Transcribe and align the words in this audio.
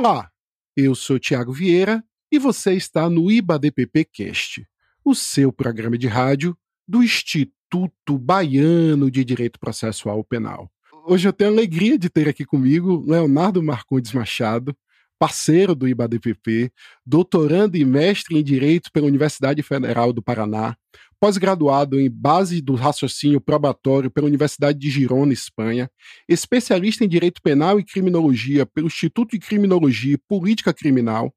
Olá, 0.00 0.30
eu 0.76 0.94
sou 0.94 1.18
Tiago 1.18 1.52
Vieira 1.52 2.04
e 2.30 2.38
você 2.38 2.72
está 2.74 3.10
no 3.10 3.32
IBADPP 3.32 4.04
Cast, 4.04 4.64
o 5.04 5.12
seu 5.12 5.52
programa 5.52 5.98
de 5.98 6.06
rádio 6.06 6.56
do 6.86 7.02
Instituto 7.02 8.16
Baiano 8.16 9.10
de 9.10 9.24
Direito 9.24 9.58
Processual 9.58 10.22
Penal. 10.22 10.70
Hoje 11.04 11.26
eu 11.26 11.32
tenho 11.32 11.50
a 11.50 11.52
alegria 11.52 11.98
de 11.98 12.08
ter 12.08 12.28
aqui 12.28 12.44
comigo 12.44 13.04
Leonardo 13.08 13.60
Marcondes 13.60 14.12
Machado, 14.12 14.72
parceiro 15.18 15.74
do 15.74 15.88
IBADPP, 15.88 16.72
doutorando 17.04 17.76
e 17.76 17.84
mestre 17.84 18.38
em 18.38 18.44
Direito 18.44 18.92
pela 18.92 19.08
Universidade 19.08 19.64
Federal 19.64 20.12
do 20.12 20.22
Paraná, 20.22 20.76
pós-graduado 21.20 22.00
em 22.00 22.10
Base 22.10 22.60
do 22.60 22.74
Raciocínio 22.74 23.40
Probatório 23.40 24.10
pela 24.10 24.26
Universidade 24.26 24.78
de 24.78 24.90
Girona, 24.90 25.32
Espanha, 25.32 25.90
especialista 26.28 27.04
em 27.04 27.08
Direito 27.08 27.42
Penal 27.42 27.78
e 27.80 27.84
Criminologia 27.84 28.64
pelo 28.64 28.86
Instituto 28.86 29.32
de 29.32 29.38
Criminologia 29.38 30.14
e 30.14 30.18
Política 30.18 30.72
Criminal, 30.72 31.34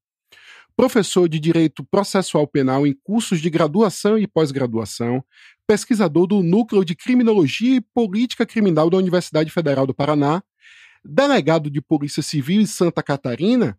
professor 0.76 1.28
de 1.28 1.40
Direito 1.40 1.84
Processual 1.84 2.48
Penal 2.48 2.86
em 2.86 2.96
cursos 3.04 3.42
de 3.42 3.50
graduação 3.50 4.18
e 4.18 4.28
pós-graduação, 4.28 5.24
pesquisador 5.68 6.28
do 6.28 6.44
Núcleo 6.44 6.86
de 6.86 6.96
Criminologia 6.96 7.78
e 7.78 7.82
Política 7.94 8.46
Criminal 8.46 8.90
da 8.90 8.98
Universidade 8.98 9.52
Federal 9.52 9.88
do 9.88 9.94
Paraná, 9.94 10.44
delegado 11.04 11.70
de 11.70 11.82
Polícia 11.82 12.22
Civil 12.22 12.62
em 12.62 12.66
Santa 12.66 13.02
Catarina 13.02 13.78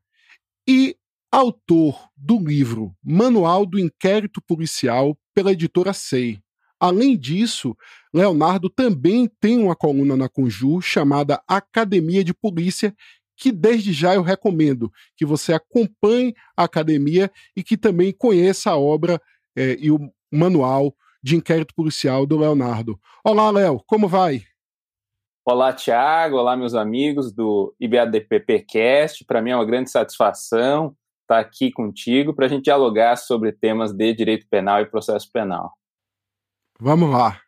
e 0.68 0.96
autor 1.32 2.10
do 2.14 2.38
livro 2.38 2.94
Manual 3.02 3.64
do 3.64 3.78
Inquérito 3.78 4.42
Policial 4.42 5.16
pela 5.34 5.52
editora 5.52 5.94
SEI. 5.94 6.38
Além 6.78 7.16
disso, 7.16 7.74
Leonardo 8.12 8.68
também 8.68 9.30
tem 9.40 9.58
uma 9.58 9.74
coluna 9.74 10.14
na 10.14 10.28
Conjur 10.28 10.82
chamada 10.82 11.42
Academia 11.48 12.22
de 12.22 12.34
Polícia, 12.34 12.94
que 13.34 13.50
desde 13.50 13.94
já 13.94 14.14
eu 14.14 14.20
recomendo 14.20 14.92
que 15.16 15.24
você 15.24 15.54
acompanhe 15.54 16.34
a 16.54 16.64
academia 16.64 17.30
e 17.56 17.62
que 17.62 17.78
também 17.78 18.12
conheça 18.12 18.70
a 18.70 18.76
obra 18.76 19.18
é, 19.56 19.78
e 19.80 19.90
o 19.90 19.98
manual 20.30 20.94
de 21.22 21.34
inquérito 21.34 21.74
policial 21.74 22.26
do 22.26 22.36
Leonardo. 22.36 23.00
Olá, 23.24 23.50
Léo, 23.50 23.82
como 23.86 24.06
vai? 24.06 24.42
Olá, 25.46 25.72
Tiago. 25.72 26.36
Olá, 26.36 26.56
meus 26.56 26.74
amigos 26.74 27.32
do 27.32 27.74
IBADPPcast. 27.80 29.24
Para 29.24 29.40
mim 29.40 29.50
é 29.50 29.56
uma 29.56 29.64
grande 29.64 29.90
satisfação 29.90 30.94
estar 31.32 31.38
aqui 31.38 31.72
contigo 31.72 32.34
para 32.34 32.46
a 32.46 32.48
gente 32.48 32.64
dialogar 32.64 33.16
sobre 33.16 33.52
temas 33.52 33.92
de 33.92 34.12
direito 34.12 34.46
penal 34.48 34.82
e 34.82 34.86
processo 34.86 35.30
penal. 35.32 35.72
Vamos 36.78 37.10
lá. 37.10 37.40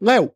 Léo, 0.00 0.32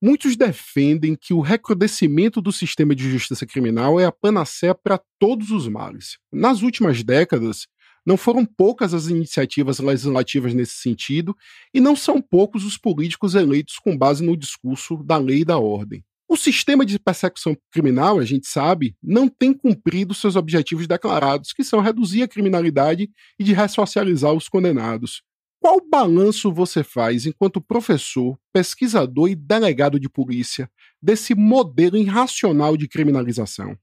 muitos 0.00 0.36
defendem 0.36 1.16
que 1.16 1.34
o 1.34 1.40
recrudescimento 1.40 2.40
do 2.40 2.52
sistema 2.52 2.94
de 2.94 3.10
justiça 3.10 3.46
criminal 3.46 3.98
é 3.98 4.04
a 4.04 4.12
panaceia 4.12 4.74
para 4.74 5.00
todos 5.18 5.50
os 5.50 5.68
males. 5.68 6.18
Nas 6.32 6.62
últimas 6.62 7.02
décadas, 7.02 7.66
não 8.04 8.16
foram 8.16 8.44
poucas 8.44 8.92
as 8.94 9.06
iniciativas 9.06 9.78
legislativas 9.78 10.52
nesse 10.54 10.74
sentido, 10.74 11.36
e 11.72 11.80
não 11.80 11.94
são 11.94 12.20
poucos 12.20 12.64
os 12.64 12.76
políticos 12.76 13.36
eleitos 13.36 13.78
com 13.78 13.96
base 13.96 14.24
no 14.24 14.36
discurso 14.36 14.96
da 15.04 15.16
lei 15.16 15.40
e 15.40 15.44
da 15.44 15.58
ordem. 15.58 16.04
O 16.32 16.36
sistema 16.38 16.86
de 16.86 16.98
persecução 16.98 17.54
criminal, 17.70 18.18
a 18.18 18.24
gente 18.24 18.46
sabe, 18.46 18.96
não 19.02 19.28
tem 19.28 19.52
cumprido 19.52 20.14
seus 20.14 20.34
objetivos 20.34 20.86
declarados, 20.86 21.52
que 21.52 21.62
são 21.62 21.78
reduzir 21.78 22.22
a 22.22 22.26
criminalidade 22.26 23.10
e 23.38 23.44
de 23.44 23.52
ressocializar 23.52 24.32
os 24.32 24.48
condenados. 24.48 25.22
Qual 25.60 25.78
balanço 25.86 26.50
você 26.50 26.82
faz, 26.82 27.26
enquanto 27.26 27.60
professor, 27.60 28.38
pesquisador 28.50 29.28
e 29.28 29.34
delegado 29.34 30.00
de 30.00 30.08
polícia, 30.08 30.70
desse 31.02 31.34
modelo 31.34 31.98
irracional 31.98 32.78
de 32.78 32.88
criminalização? 32.88 33.76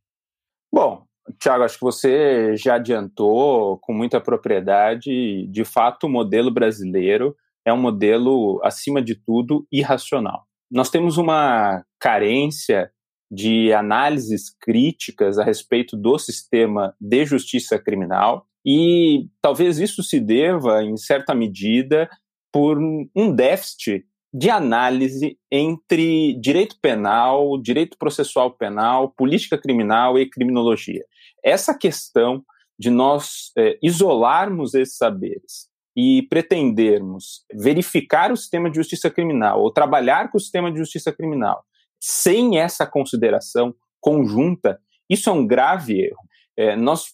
Bom, 0.74 1.06
Tiago, 1.40 1.66
acho 1.66 1.76
que 1.76 1.86
você 1.86 2.58
já 2.58 2.78
adiantou 2.78 3.78
com 3.78 3.94
muita 3.94 4.20
propriedade. 4.20 5.46
De 5.52 5.64
fato, 5.64 6.08
o 6.08 6.10
modelo 6.10 6.50
brasileiro 6.50 7.36
é 7.64 7.72
um 7.72 7.80
modelo, 7.80 8.60
acima 8.64 9.04
de 9.04 9.14
tudo, 9.14 9.68
irracional 9.72 10.49
nós 10.72 10.90
temos 10.90 11.18
uma 11.18 11.84
carência 12.00 12.92
de 13.32 13.72
análises 13.74 14.50
críticas 14.60 15.38
a 15.38 15.44
respeito 15.44 15.96
do 15.96 16.18
sistema 16.18 16.96
de 17.00 17.26
justiça 17.26 17.78
criminal 17.78 18.48
e 18.66 19.28
talvez 19.42 19.80
isso 19.80 20.04
se 20.04 20.20
deva, 20.20 20.84
em 20.84 20.98
certa 20.98 21.34
medida, 21.34 22.10
por 22.52 22.78
um 22.80 23.34
déficit 23.34 24.06
de 24.34 24.50
análise 24.50 25.38
entre 25.52 26.40
direito 26.40 26.76
penal, 26.82 27.60
direito 27.60 27.98
processual 27.98 28.52
penal, 28.52 29.12
política 29.12 29.58
criminal 29.58 30.20
e 30.20 30.30
criminologia. 30.30 31.04
Essa 31.44 31.76
questão 31.76 32.44
de 32.78 32.90
nós 32.90 33.52
é, 33.58 33.78
isolarmos 33.82 34.74
esses 34.74 34.98
saberes 34.98 35.69
e 36.02 36.22
pretendermos 36.30 37.44
verificar 37.54 38.32
o 38.32 38.38
sistema 38.38 38.70
de 38.70 38.78
justiça 38.78 39.10
criminal 39.10 39.62
ou 39.62 39.70
trabalhar 39.70 40.32
com 40.32 40.38
o 40.38 40.40
sistema 40.40 40.72
de 40.72 40.78
justiça 40.78 41.12
criminal 41.12 41.62
sem 42.00 42.58
essa 42.58 42.88
consideração 42.88 43.76
conjunta, 44.00 44.80
isso 45.10 45.30
é 45.30 45.34
um 45.34 45.46
grave 45.46 46.00
erro. 46.00 46.22
É, 46.56 46.74
nós 46.78 47.08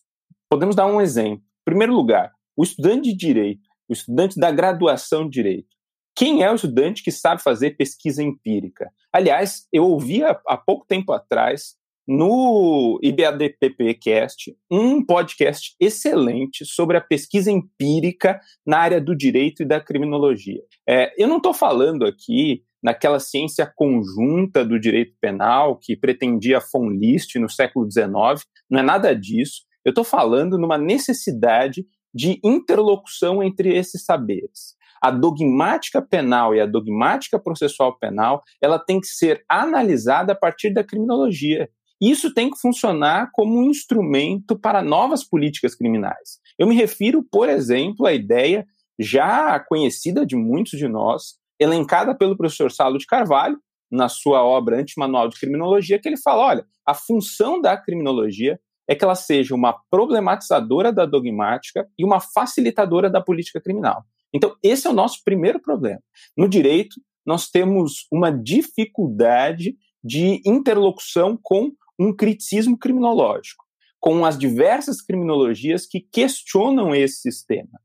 podemos 0.47 0.75
dar 0.75 0.85
um 0.85 1.01
exemplo. 1.01 1.43
Em 1.43 1.65
primeiro 1.65 1.95
lugar, 1.95 2.31
o 2.55 2.63
estudante 2.63 3.09
de 3.09 3.15
direito, 3.15 3.67
o 3.89 3.93
estudante 3.93 4.39
da 4.39 4.51
graduação 4.51 5.23
de 5.23 5.31
direito. 5.31 5.75
Quem 6.15 6.43
é 6.43 6.51
o 6.51 6.55
estudante 6.55 7.01
que 7.03 7.11
sabe 7.11 7.41
fazer 7.41 7.71
pesquisa 7.71 8.21
empírica? 8.21 8.91
Aliás, 9.11 9.67
eu 9.73 9.85
ouvi 9.85 10.23
há, 10.23 10.39
há 10.47 10.57
pouco 10.57 10.85
tempo 10.85 11.11
atrás 11.11 11.75
no 12.07 12.99
IBADPPcast 13.01 14.55
um 14.69 15.03
podcast 15.03 15.75
excelente 15.79 16.65
sobre 16.65 16.97
a 16.97 17.01
pesquisa 17.01 17.51
empírica 17.51 18.39
na 18.65 18.79
área 18.79 19.01
do 19.01 19.15
direito 19.15 19.63
e 19.63 19.65
da 19.65 19.79
criminologia. 19.79 20.61
É, 20.87 21.13
eu 21.17 21.27
não 21.27 21.37
estou 21.37 21.53
falando 21.53 22.05
aqui 22.05 22.63
naquela 22.81 23.19
ciência 23.19 23.71
conjunta 23.75 24.63
do 24.63 24.79
direito 24.79 25.15
penal 25.19 25.79
que 25.81 25.97
pretendia 25.97 26.59
von 26.71 26.89
List 26.89 27.35
no 27.35 27.49
século 27.49 27.89
XIX, 27.89 28.45
não 28.69 28.79
é 28.79 28.83
nada 28.83 29.15
disso. 29.15 29.63
Eu 29.83 29.89
estou 29.89 30.03
falando 30.03 30.57
numa 30.57 30.77
necessidade 30.77 31.85
de 32.13 32.39
interlocução 32.43 33.43
entre 33.43 33.75
esses 33.75 34.05
saberes. 34.05 34.75
A 35.01 35.11
dogmática 35.11 36.01
penal 36.01 36.55
e 36.55 36.61
a 36.61 36.65
dogmática 36.65 37.39
processual 37.39 37.97
penal, 37.97 38.41
ela 38.61 38.79
tem 38.79 39.01
que 39.01 39.07
ser 39.07 39.43
analisada 39.49 40.33
a 40.33 40.35
partir 40.35 40.73
da 40.73 40.83
criminologia. 40.83 41.69
Isso 42.01 42.33
tem 42.33 42.49
que 42.49 42.59
funcionar 42.59 43.29
como 43.31 43.57
um 43.57 43.69
instrumento 43.69 44.57
para 44.57 44.81
novas 44.81 45.23
políticas 45.23 45.75
criminais. 45.75 46.39
Eu 46.59 46.67
me 46.67 46.75
refiro, 46.75 47.23
por 47.23 47.49
exemplo, 47.49 48.05
à 48.05 48.13
ideia 48.13 48.65
já 48.99 49.59
conhecida 49.59 50.25
de 50.25 50.35
muitos 50.35 50.77
de 50.77 50.87
nós, 50.87 51.35
elencada 51.59 52.15
pelo 52.15 52.37
professor 52.37 52.71
Salo 52.71 52.97
de 52.97 53.05
Carvalho, 53.05 53.57
na 53.91 54.09
sua 54.09 54.43
obra 54.43 54.79
Antimanual 54.79 55.29
de 55.29 55.39
Criminologia, 55.39 55.99
que 55.99 56.07
ele 56.07 56.17
fala: 56.17 56.43
olha, 56.43 56.65
a 56.85 56.93
função 56.93 57.61
da 57.61 57.77
criminologia 57.77 58.59
é 58.87 58.95
que 58.95 59.03
ela 59.03 59.15
seja 59.15 59.55
uma 59.55 59.73
problematizadora 59.89 60.91
da 60.91 61.05
dogmática 61.05 61.87
e 61.97 62.03
uma 62.03 62.19
facilitadora 62.19 63.09
da 63.09 63.21
política 63.21 63.61
criminal. 63.61 64.03
Então, 64.33 64.55
esse 64.61 64.85
é 64.85 64.89
o 64.89 64.93
nosso 64.93 65.23
primeiro 65.23 65.59
problema. 65.61 66.01
No 66.37 66.47
direito, 66.47 66.95
nós 67.25 67.47
temos 67.49 68.05
uma 68.11 68.31
dificuldade 68.31 69.75
de 70.03 70.41
interlocução 70.45 71.39
com 71.41 71.71
um 71.99 72.15
criticismo 72.15 72.77
criminológico, 72.77 73.63
com 73.99 74.25
as 74.25 74.37
diversas 74.37 75.01
criminologias 75.01 75.85
que 75.85 75.99
questionam 75.99 76.93
esse 76.93 77.21
sistema, 77.21 77.79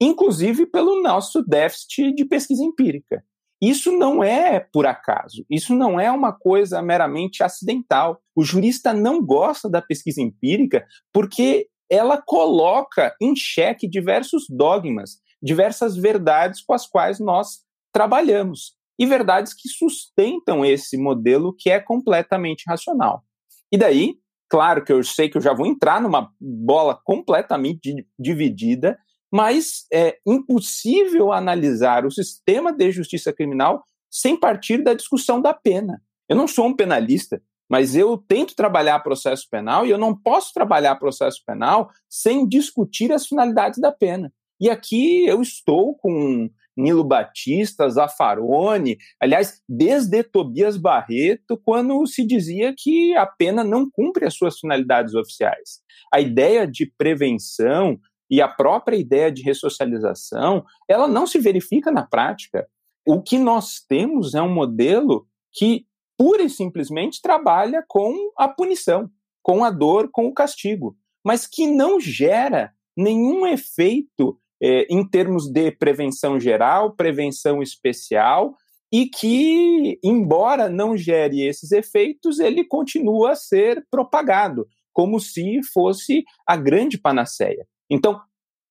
inclusive 0.00 0.66
pelo 0.66 1.02
nosso 1.02 1.42
déficit 1.42 2.14
de 2.14 2.24
pesquisa 2.24 2.62
empírica. 2.62 3.22
Isso 3.60 3.90
não 3.90 4.22
é 4.22 4.60
por 4.60 4.86
acaso, 4.86 5.44
isso 5.50 5.74
não 5.74 5.98
é 5.98 6.10
uma 6.10 6.32
coisa 6.32 6.82
meramente 6.82 7.42
acidental. 7.42 8.20
O 8.34 8.44
jurista 8.44 8.92
não 8.92 9.24
gosta 9.24 9.68
da 9.68 9.80
pesquisa 9.80 10.20
empírica 10.20 10.86
porque 11.12 11.68
ela 11.90 12.20
coloca 12.20 13.14
em 13.20 13.34
xeque 13.34 13.88
diversos 13.88 14.44
dogmas, 14.48 15.18
diversas 15.42 15.96
verdades 15.96 16.60
com 16.60 16.74
as 16.74 16.86
quais 16.86 17.18
nós 17.18 17.60
trabalhamos 17.92 18.74
e 18.98 19.06
verdades 19.06 19.54
que 19.54 19.68
sustentam 19.68 20.64
esse 20.64 20.96
modelo 20.96 21.54
que 21.56 21.70
é 21.70 21.80
completamente 21.80 22.64
racional. 22.66 23.24
E 23.72 23.78
daí, 23.78 24.14
claro 24.48 24.84
que 24.84 24.92
eu 24.92 25.02
sei 25.02 25.28
que 25.28 25.36
eu 25.36 25.42
já 25.42 25.52
vou 25.52 25.66
entrar 25.66 26.00
numa 26.00 26.30
bola 26.40 26.98
completamente 27.04 28.06
dividida, 28.18 28.98
mas 29.32 29.86
é 29.92 30.18
impossível 30.26 31.32
analisar 31.32 32.06
o 32.06 32.10
sistema 32.10 32.72
de 32.72 32.90
justiça 32.90 33.32
criminal 33.32 33.82
sem 34.10 34.38
partir 34.38 34.82
da 34.82 34.94
discussão 34.94 35.40
da 35.40 35.52
pena. 35.52 36.00
Eu 36.28 36.36
não 36.36 36.46
sou 36.46 36.66
um 36.66 36.76
penalista, 36.76 37.42
mas 37.68 37.96
eu 37.96 38.16
tento 38.16 38.54
trabalhar 38.54 39.00
processo 39.00 39.46
penal 39.50 39.84
e 39.84 39.90
eu 39.90 39.98
não 39.98 40.16
posso 40.16 40.52
trabalhar 40.54 40.96
processo 40.96 41.42
penal 41.44 41.90
sem 42.08 42.46
discutir 42.46 43.12
as 43.12 43.26
finalidades 43.26 43.80
da 43.80 43.90
pena. 43.90 44.32
E 44.60 44.70
aqui 44.70 45.26
eu 45.26 45.42
estou 45.42 45.94
com 45.96 46.48
Nilo 46.76 47.02
Batista, 47.02 47.88
Zaffaroni, 47.88 48.98
aliás, 49.20 49.62
desde 49.68 50.22
Tobias 50.22 50.76
Barreto, 50.76 51.56
quando 51.64 52.06
se 52.06 52.26
dizia 52.26 52.74
que 52.76 53.16
a 53.16 53.24
pena 53.24 53.64
não 53.64 53.88
cumpre 53.90 54.26
as 54.26 54.34
suas 54.34 54.58
finalidades 54.58 55.14
oficiais. 55.14 55.80
A 56.12 56.20
ideia 56.20 56.66
de 56.66 56.86
prevenção 56.98 57.98
e 58.30 58.42
a 58.42 58.48
própria 58.48 58.96
ideia 58.96 59.30
de 59.30 59.42
ressocialização, 59.42 60.64
ela 60.88 61.08
não 61.08 61.26
se 61.26 61.38
verifica 61.38 61.90
na 61.90 62.04
prática. 62.04 62.66
O 63.06 63.22
que 63.22 63.38
nós 63.38 63.80
temos 63.88 64.34
é 64.34 64.42
um 64.42 64.52
modelo 64.52 65.26
que 65.52 65.86
pura 66.18 66.42
e 66.42 66.50
simplesmente 66.50 67.22
trabalha 67.22 67.84
com 67.86 68.32
a 68.36 68.48
punição, 68.48 69.08
com 69.42 69.64
a 69.64 69.70
dor, 69.70 70.08
com 70.10 70.26
o 70.26 70.34
castigo, 70.34 70.96
mas 71.24 71.46
que 71.46 71.66
não 71.66 72.00
gera 72.00 72.72
nenhum 72.96 73.46
efeito 73.46 74.40
é, 74.62 74.86
em 74.90 75.06
termos 75.08 75.50
de 75.50 75.70
prevenção 75.70 76.38
geral, 76.40 76.92
prevenção 76.92 77.62
especial, 77.62 78.54
e 78.92 79.06
que, 79.06 79.98
embora 80.02 80.68
não 80.68 80.96
gere 80.96 81.42
esses 81.42 81.72
efeitos, 81.72 82.38
ele 82.38 82.64
continua 82.64 83.32
a 83.32 83.36
ser 83.36 83.84
propagado, 83.90 84.66
como 84.92 85.20
se 85.20 85.60
fosse 85.72 86.24
a 86.46 86.56
grande 86.56 86.96
panaceia. 86.96 87.66
Então, 87.90 88.14
em 88.14 88.20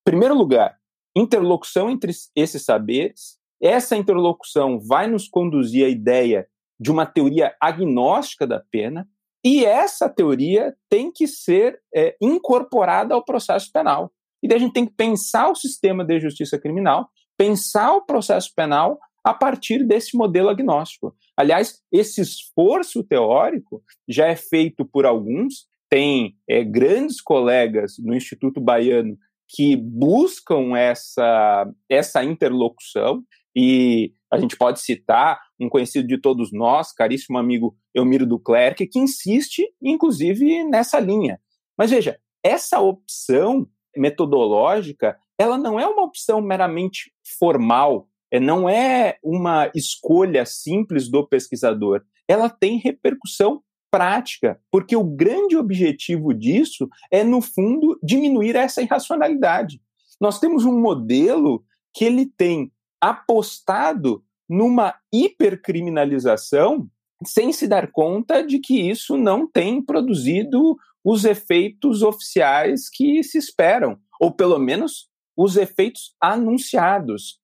primeiro 0.04 0.34
lugar, 0.34 0.76
interlocução 1.16 1.88
entre 1.90 2.12
esses 2.34 2.62
saberes. 2.62 3.38
Essa 3.60 3.96
interlocução 3.96 4.78
vai 4.78 5.06
nos 5.06 5.28
conduzir 5.28 5.86
à 5.86 5.88
ideia 5.88 6.46
de 6.78 6.90
uma 6.90 7.06
teoria 7.06 7.56
agnóstica 7.58 8.46
da 8.46 8.60
pena, 8.60 9.08
e 9.42 9.64
essa 9.64 10.08
teoria 10.08 10.76
tem 10.90 11.10
que 11.10 11.26
ser 11.26 11.80
é, 11.94 12.16
incorporada 12.20 13.14
ao 13.14 13.24
processo 13.24 13.70
penal. 13.72 14.12
E 14.42 14.48
daí 14.48 14.56
a 14.56 14.60
gente 14.60 14.72
tem 14.72 14.86
que 14.86 14.94
pensar 14.94 15.50
o 15.50 15.54
sistema 15.56 16.04
de 16.04 16.20
justiça 16.20 16.58
criminal, 16.58 17.08
pensar 17.36 17.92
o 17.92 18.02
processo 18.02 18.52
penal 18.54 18.98
a 19.24 19.34
partir 19.34 19.84
desse 19.84 20.16
modelo 20.16 20.48
agnóstico. 20.48 21.14
Aliás, 21.36 21.82
esse 21.90 22.20
esforço 22.20 23.02
teórico 23.02 23.82
já 24.08 24.28
é 24.28 24.36
feito 24.36 24.84
por 24.84 25.04
alguns, 25.04 25.66
tem 25.90 26.36
é, 26.48 26.62
grandes 26.62 27.20
colegas 27.20 27.94
no 27.98 28.14
Instituto 28.14 28.60
Baiano 28.60 29.16
que 29.48 29.76
buscam 29.76 30.76
essa, 30.76 31.68
essa 31.88 32.24
interlocução, 32.24 33.22
e 33.54 34.12
a 34.30 34.38
gente 34.38 34.56
pode 34.56 34.80
citar 34.80 35.40
um 35.58 35.68
conhecido 35.68 36.06
de 36.06 36.18
todos 36.18 36.52
nós, 36.52 36.92
caríssimo 36.92 37.38
amigo 37.38 37.74
Elmiro 37.94 38.26
Duclerc, 38.26 38.86
que 38.86 38.98
insiste, 38.98 39.66
inclusive, 39.80 40.62
nessa 40.64 41.00
linha. 41.00 41.40
Mas 41.78 41.90
veja, 41.90 42.18
essa 42.44 42.80
opção 42.80 43.66
metodológica, 43.96 45.18
ela 45.38 45.58
não 45.58 45.78
é 45.78 45.86
uma 45.86 46.04
opção 46.04 46.40
meramente 46.40 47.12
formal, 47.38 48.08
é, 48.30 48.40
não 48.40 48.68
é 48.68 49.18
uma 49.22 49.70
escolha 49.74 50.44
simples 50.44 51.08
do 51.08 51.26
pesquisador, 51.26 52.02
ela 52.28 52.48
tem 52.48 52.78
repercussão 52.78 53.62
prática, 53.90 54.60
porque 54.70 54.96
o 54.96 55.04
grande 55.04 55.56
objetivo 55.56 56.34
disso 56.34 56.88
é, 57.10 57.22
no 57.22 57.40
fundo, 57.40 57.98
diminuir 58.02 58.56
essa 58.56 58.82
irracionalidade. 58.82 59.80
Nós 60.20 60.38
temos 60.38 60.64
um 60.64 60.78
modelo 60.78 61.64
que 61.94 62.04
ele 62.04 62.26
tem 62.26 62.72
apostado 63.00 64.22
numa 64.48 64.94
hipercriminalização 65.12 66.88
sem 67.24 67.52
se 67.52 67.66
dar 67.66 67.90
conta 67.90 68.42
de 68.42 68.58
que 68.58 68.78
isso 68.78 69.16
não 69.16 69.46
tem 69.46 69.80
produzido 69.80 70.76
os 71.08 71.24
efeitos 71.24 72.02
oficiais 72.02 72.90
que 72.90 73.22
se 73.22 73.38
esperam, 73.38 73.96
ou 74.20 74.32
pelo 74.32 74.58
menos 74.58 75.08
os 75.36 75.56
efeitos 75.56 76.16
anunciados. 76.20 77.38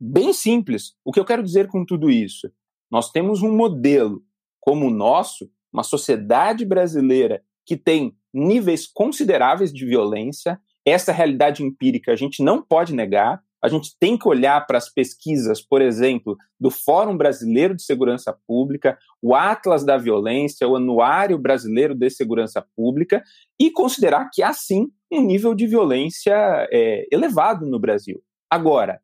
Bem 0.00 0.32
simples. 0.32 0.96
O 1.04 1.12
que 1.12 1.20
eu 1.20 1.24
quero 1.24 1.44
dizer 1.44 1.68
com 1.68 1.86
tudo 1.86 2.10
isso? 2.10 2.50
Nós 2.90 3.12
temos 3.12 3.42
um 3.42 3.56
modelo 3.56 4.24
como 4.58 4.86
o 4.86 4.90
nosso, 4.90 5.48
uma 5.72 5.84
sociedade 5.84 6.64
brasileira 6.64 7.44
que 7.64 7.76
tem 7.76 8.12
níveis 8.34 8.88
consideráveis 8.88 9.72
de 9.72 9.86
violência. 9.86 10.60
Essa 10.84 11.12
realidade 11.12 11.62
empírica 11.62 12.10
a 12.10 12.16
gente 12.16 12.42
não 12.42 12.60
pode 12.60 12.92
negar. 12.92 13.40
A 13.66 13.68
gente 13.68 13.96
tem 13.98 14.16
que 14.16 14.28
olhar 14.28 14.64
para 14.64 14.78
as 14.78 14.88
pesquisas, 14.88 15.60
por 15.60 15.82
exemplo, 15.82 16.36
do 16.58 16.70
Fórum 16.70 17.16
Brasileiro 17.16 17.74
de 17.74 17.82
Segurança 17.82 18.32
Pública, 18.46 18.96
o 19.20 19.34
Atlas 19.34 19.84
da 19.84 19.98
Violência, 19.98 20.68
o 20.68 20.76
Anuário 20.76 21.36
Brasileiro 21.36 21.92
de 21.92 22.08
Segurança 22.08 22.64
Pública, 22.76 23.24
e 23.58 23.68
considerar 23.72 24.30
que 24.32 24.40
há 24.40 24.52
sim 24.52 24.86
um 25.10 25.20
nível 25.20 25.52
de 25.52 25.66
violência 25.66 26.32
é, 26.70 27.08
elevado 27.10 27.66
no 27.66 27.80
Brasil. 27.80 28.22
Agora, 28.48 29.00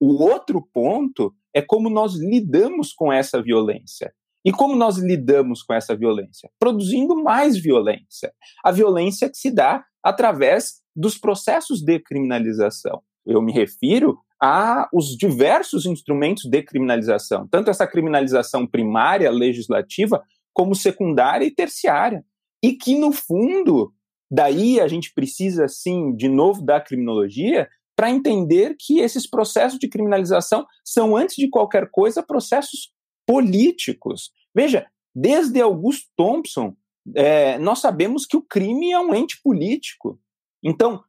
o 0.00 0.22
outro 0.22 0.66
ponto 0.72 1.34
é 1.54 1.60
como 1.60 1.90
nós 1.90 2.14
lidamos 2.14 2.94
com 2.94 3.12
essa 3.12 3.42
violência. 3.42 4.10
E 4.42 4.50
como 4.50 4.74
nós 4.74 4.96
lidamos 4.96 5.62
com 5.62 5.74
essa 5.74 5.94
violência? 5.94 6.48
Produzindo 6.58 7.14
mais 7.22 7.58
violência. 7.58 8.32
A 8.64 8.72
violência 8.72 9.28
que 9.28 9.36
se 9.36 9.50
dá 9.50 9.84
através 10.02 10.80
dos 10.96 11.18
processos 11.18 11.82
de 11.82 11.98
criminalização. 11.98 13.02
Eu 13.28 13.42
me 13.42 13.52
refiro 13.52 14.18
a 14.42 14.88
os 14.92 15.16
diversos 15.16 15.84
instrumentos 15.84 16.44
de 16.44 16.62
criminalização, 16.62 17.46
tanto 17.46 17.70
essa 17.70 17.86
criminalização 17.86 18.66
primária, 18.66 19.30
legislativa, 19.30 20.22
como 20.54 20.74
secundária 20.74 21.44
e 21.44 21.54
terciária. 21.54 22.24
E 22.62 22.72
que, 22.72 22.98
no 22.98 23.12
fundo, 23.12 23.92
daí 24.30 24.80
a 24.80 24.88
gente 24.88 25.12
precisa, 25.12 25.68
sim, 25.68 26.14
de 26.16 26.28
novo 26.28 26.64
da 26.64 26.80
criminologia, 26.80 27.68
para 27.94 28.10
entender 28.10 28.76
que 28.78 29.00
esses 29.00 29.28
processos 29.28 29.78
de 29.78 29.88
criminalização 29.88 30.66
são, 30.84 31.16
antes 31.16 31.36
de 31.36 31.48
qualquer 31.48 31.90
coisa, 31.90 32.22
processos 32.22 32.92
políticos. 33.26 34.30
Veja, 34.54 34.86
desde 35.14 35.60
Augusto 35.60 36.08
Thompson, 36.16 36.74
é, 37.14 37.58
nós 37.58 37.80
sabemos 37.80 38.24
que 38.24 38.36
o 38.36 38.42
crime 38.42 38.92
é 38.92 39.00
um 39.00 39.14
ente 39.14 39.40
político. 39.42 40.18
Então, 40.62 41.02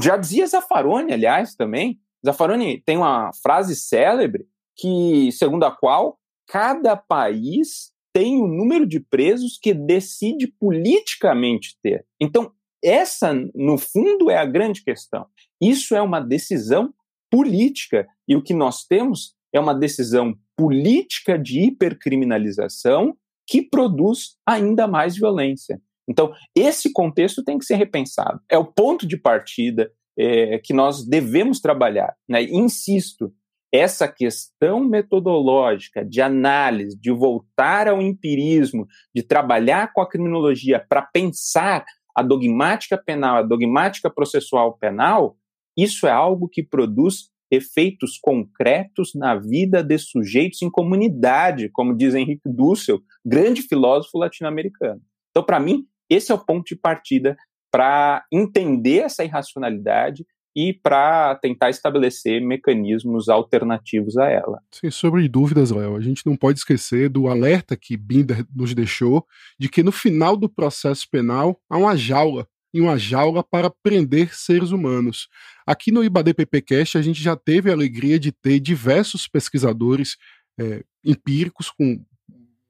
já 0.00 0.16
dizia 0.16 0.46
Zaffaroni, 0.46 1.12
aliás, 1.12 1.54
também. 1.54 1.98
Zaffaroni 2.24 2.82
tem 2.82 2.96
uma 2.96 3.30
frase 3.42 3.76
célebre 3.76 4.46
que, 4.76 5.30
segundo 5.32 5.64
a 5.64 5.70
qual 5.70 6.18
cada 6.46 6.96
país 6.96 7.92
tem 8.14 8.40
o 8.40 8.46
número 8.46 8.86
de 8.86 9.00
presos 9.00 9.58
que 9.60 9.72
decide 9.72 10.46
politicamente 10.46 11.76
ter. 11.82 12.04
Então, 12.20 12.52
essa, 12.84 13.32
no 13.54 13.78
fundo, 13.78 14.30
é 14.30 14.36
a 14.36 14.44
grande 14.44 14.82
questão. 14.82 15.26
Isso 15.60 15.94
é 15.94 16.02
uma 16.02 16.20
decisão 16.20 16.92
política. 17.30 18.06
E 18.28 18.36
o 18.36 18.42
que 18.42 18.52
nós 18.52 18.84
temos 18.84 19.34
é 19.52 19.60
uma 19.60 19.74
decisão 19.74 20.34
política 20.56 21.38
de 21.38 21.60
hipercriminalização 21.60 23.16
que 23.46 23.62
produz 23.62 24.36
ainda 24.46 24.86
mais 24.86 25.16
violência. 25.16 25.80
Então, 26.08 26.32
esse 26.54 26.92
contexto 26.92 27.44
tem 27.44 27.58
que 27.58 27.64
ser 27.64 27.76
repensado. 27.76 28.40
É 28.50 28.58
o 28.58 28.64
ponto 28.64 29.06
de 29.06 29.16
partida 29.16 29.90
é, 30.18 30.58
que 30.58 30.72
nós 30.72 31.06
devemos 31.06 31.60
trabalhar. 31.60 32.14
Né? 32.28 32.42
Insisto, 32.44 33.32
essa 33.72 34.06
questão 34.06 34.84
metodológica 34.84 36.04
de 36.04 36.20
análise, 36.20 36.98
de 36.98 37.10
voltar 37.10 37.88
ao 37.88 38.02
empirismo, 38.02 38.86
de 39.14 39.22
trabalhar 39.22 39.92
com 39.92 40.02
a 40.02 40.08
criminologia 40.08 40.84
para 40.86 41.02
pensar 41.02 41.84
a 42.14 42.22
dogmática 42.22 42.98
penal, 42.98 43.36
a 43.36 43.42
dogmática 43.42 44.10
processual 44.10 44.76
penal, 44.76 45.36
isso 45.74 46.06
é 46.06 46.10
algo 46.10 46.48
que 46.48 46.62
produz 46.62 47.30
efeitos 47.50 48.18
concretos 48.18 49.12
na 49.14 49.34
vida 49.34 49.82
de 49.82 49.98
sujeitos 49.98 50.60
em 50.62 50.70
comunidade, 50.70 51.70
como 51.70 51.96
diz 51.96 52.14
Henrique 52.14 52.48
Dussel, 52.48 53.00
grande 53.24 53.62
filósofo 53.62 54.18
latino-americano. 54.18 55.00
Então, 55.30 55.42
para 55.42 55.60
mim, 55.60 55.86
esse 56.10 56.32
é 56.32 56.34
o 56.34 56.44
ponto 56.44 56.66
de 56.66 56.76
partida 56.76 57.36
para 57.70 58.24
entender 58.30 58.98
essa 58.98 59.24
irracionalidade 59.24 60.26
e 60.54 60.74
para 60.74 61.34
tentar 61.36 61.70
estabelecer 61.70 62.40
mecanismos 62.42 63.28
alternativos 63.28 64.18
a 64.18 64.28
ela. 64.28 64.60
Sem 64.70 64.90
sobre 64.90 65.26
dúvidas, 65.26 65.70
Léo. 65.70 65.96
A 65.96 66.00
gente 66.00 66.26
não 66.26 66.36
pode 66.36 66.58
esquecer 66.58 67.08
do 67.08 67.26
alerta 67.26 67.76
que 67.76 67.96
Binder 67.96 68.44
nos 68.54 68.74
deixou 68.74 69.26
de 69.58 69.68
que 69.68 69.82
no 69.82 69.90
final 69.90 70.36
do 70.36 70.48
processo 70.48 71.08
penal 71.10 71.58
há 71.70 71.78
uma 71.78 71.96
jaula 71.96 72.46
e 72.74 72.80
uma 72.80 72.98
jaula 72.98 73.42
para 73.42 73.70
prender 73.70 74.34
seres 74.34 74.70
humanos. 74.70 75.28
Aqui 75.66 75.90
no 75.90 76.04
IBADPPcast 76.04 76.98
a 76.98 77.02
gente 77.02 77.22
já 77.22 77.36
teve 77.36 77.70
a 77.70 77.74
alegria 77.74 78.18
de 78.18 78.32
ter 78.32 78.60
diversos 78.60 79.28
pesquisadores 79.28 80.16
é, 80.58 80.82
empíricos, 81.04 81.70
com, 81.70 82.04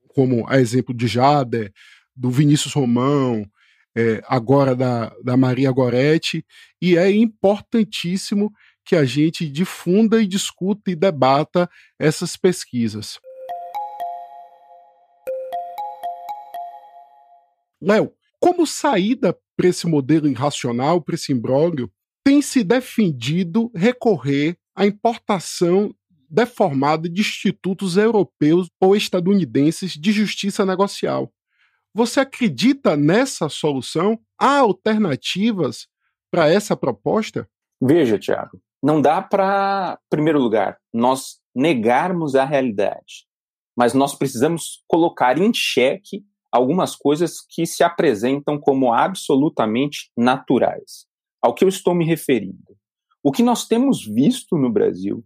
como 0.08 0.48
a 0.48 0.58
exemplo 0.60 0.94
de 0.94 1.06
Jader, 1.06 1.72
do 2.22 2.30
Vinícius 2.30 2.72
Romão, 2.72 3.44
é, 3.96 4.22
agora 4.28 4.76
da, 4.76 5.12
da 5.24 5.36
Maria 5.36 5.72
Goretti, 5.72 6.46
e 6.80 6.96
é 6.96 7.10
importantíssimo 7.10 8.52
que 8.84 8.94
a 8.94 9.04
gente 9.04 9.48
difunda 9.48 10.22
e 10.22 10.26
discuta 10.26 10.88
e 10.88 10.94
debata 10.94 11.68
essas 11.98 12.36
pesquisas. 12.36 13.18
Léo, 17.80 18.12
como 18.38 18.68
saída 18.68 19.36
para 19.56 19.66
esse 19.66 19.88
modelo 19.88 20.28
irracional, 20.28 21.02
para 21.02 21.16
esse 21.16 21.32
imbróglio, 21.32 21.90
tem 22.24 22.40
se 22.40 22.62
defendido 22.62 23.68
recorrer 23.74 24.56
à 24.76 24.86
importação 24.86 25.92
deformada 26.30 27.08
de 27.08 27.20
institutos 27.20 27.96
europeus 27.96 28.68
ou 28.80 28.94
estadunidenses 28.94 29.94
de 29.94 30.12
justiça 30.12 30.64
negocial. 30.64 31.32
Você 31.94 32.20
acredita 32.20 32.96
nessa 32.96 33.48
solução? 33.48 34.18
Há 34.38 34.58
alternativas 34.58 35.86
para 36.30 36.48
essa 36.48 36.74
proposta? 36.74 37.48
Veja, 37.80 38.18
Tiago, 38.18 38.60
não 38.82 39.00
dá 39.00 39.20
para, 39.20 39.98
em 40.00 40.08
primeiro 40.08 40.40
lugar, 40.40 40.78
nós 40.92 41.40
negarmos 41.54 42.34
a 42.34 42.44
realidade, 42.44 43.26
mas 43.76 43.92
nós 43.92 44.14
precisamos 44.14 44.82
colocar 44.88 45.38
em 45.38 45.52
xeque 45.52 46.24
algumas 46.50 46.96
coisas 46.96 47.40
que 47.46 47.66
se 47.66 47.84
apresentam 47.84 48.58
como 48.58 48.92
absolutamente 48.92 50.10
naturais. 50.16 51.06
Ao 51.42 51.54
que 51.54 51.64
eu 51.64 51.68
estou 51.68 51.94
me 51.94 52.04
referindo? 52.04 52.76
O 53.22 53.30
que 53.30 53.42
nós 53.42 53.66
temos 53.66 54.04
visto 54.04 54.56
no 54.56 54.70
Brasil 54.70 55.24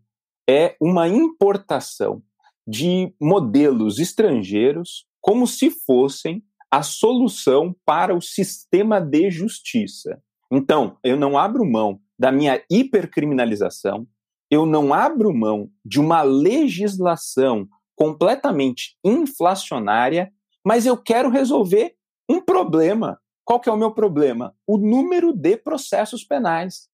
é 0.48 0.76
uma 0.80 1.08
importação 1.08 2.22
de 2.66 3.12
modelos 3.20 3.98
estrangeiros 3.98 5.06
como 5.20 5.46
se 5.46 5.70
fossem 5.70 6.42
a 6.76 6.82
solução 6.82 7.74
para 7.86 8.14
o 8.14 8.20
sistema 8.20 9.00
de 9.00 9.30
justiça. 9.30 10.22
Então, 10.52 10.98
eu 11.02 11.16
não 11.16 11.38
abro 11.38 11.64
mão 11.64 11.98
da 12.18 12.30
minha 12.30 12.62
hipercriminalização, 12.70 14.06
eu 14.50 14.66
não 14.66 14.92
abro 14.92 15.32
mão 15.32 15.70
de 15.82 15.98
uma 15.98 16.20
legislação 16.20 17.66
completamente 17.94 18.94
inflacionária, 19.02 20.30
mas 20.62 20.84
eu 20.84 20.98
quero 20.98 21.30
resolver 21.30 21.94
um 22.28 22.42
problema. 22.42 23.18
Qual 23.42 23.58
que 23.58 23.70
é 23.70 23.72
o 23.72 23.78
meu 23.78 23.92
problema? 23.92 24.54
O 24.66 24.76
número 24.76 25.32
de 25.32 25.56
processos 25.56 26.24
penais. 26.24 26.90